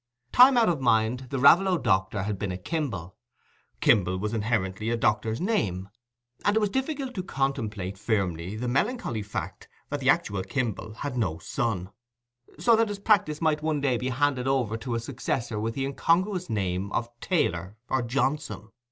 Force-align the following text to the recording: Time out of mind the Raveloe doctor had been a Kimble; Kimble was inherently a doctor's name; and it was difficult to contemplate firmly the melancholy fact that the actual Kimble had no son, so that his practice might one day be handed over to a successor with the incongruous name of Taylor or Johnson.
Time 0.31 0.57
out 0.57 0.67
of 0.67 0.81
mind 0.81 1.27
the 1.29 1.37
Raveloe 1.37 1.77
doctor 1.77 2.23
had 2.23 2.39
been 2.39 2.51
a 2.51 2.57
Kimble; 2.57 3.17
Kimble 3.81 4.17
was 4.17 4.33
inherently 4.33 4.89
a 4.89 4.97
doctor's 4.97 5.39
name; 5.39 5.89
and 6.43 6.55
it 6.55 6.59
was 6.59 6.71
difficult 6.71 7.13
to 7.13 7.21
contemplate 7.21 7.99
firmly 7.99 8.55
the 8.55 8.67
melancholy 8.67 9.21
fact 9.21 9.69
that 9.91 9.99
the 9.99 10.09
actual 10.09 10.41
Kimble 10.43 10.93
had 10.95 11.19
no 11.19 11.37
son, 11.37 11.91
so 12.57 12.75
that 12.75 12.89
his 12.89 12.97
practice 12.97 13.41
might 13.41 13.61
one 13.61 13.79
day 13.79 13.95
be 13.95 14.09
handed 14.09 14.47
over 14.47 14.75
to 14.75 14.95
a 14.95 14.99
successor 14.99 15.59
with 15.59 15.75
the 15.75 15.85
incongruous 15.85 16.49
name 16.49 16.91
of 16.93 17.07
Taylor 17.19 17.77
or 17.87 18.01
Johnson. 18.01 18.69